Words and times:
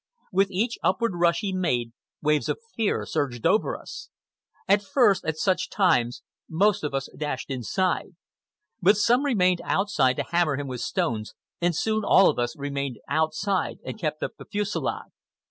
With 0.31 0.49
each 0.49 0.79
upward 0.81 1.11
rush 1.13 1.41
he 1.41 1.53
made, 1.53 1.91
waves 2.23 2.49
of 2.49 2.57
fear 2.75 3.05
surged 3.05 3.45
over 3.45 3.77
us. 3.77 4.09
At 4.67 4.81
first, 4.81 5.23
at 5.25 5.37
such 5.37 5.69
times, 5.69 6.23
most 6.49 6.83
of 6.83 6.95
us 6.95 7.07
dashed 7.15 7.51
inside; 7.51 8.15
but 8.81 8.97
some 8.97 9.23
remained 9.23 9.61
outside 9.63 10.15
to 10.15 10.23
hammer 10.23 10.55
him 10.57 10.65
with 10.65 10.81
stones, 10.81 11.35
and 11.61 11.75
soon 11.75 12.03
all 12.03 12.31
of 12.31 12.39
us 12.39 12.57
remained 12.57 12.97
outside 13.07 13.77
and 13.85 13.99
kept 13.99 14.23
up 14.23 14.37
the 14.39 14.45
fusillade. 14.45 15.11